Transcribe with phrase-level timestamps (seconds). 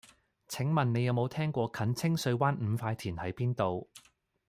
[0.47, 3.87] 請問你有無聽過近清水灣五塊田喺邊度